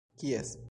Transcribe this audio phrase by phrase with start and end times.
[0.17, 0.57] kies